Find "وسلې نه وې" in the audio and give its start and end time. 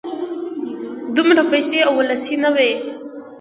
2.09-2.71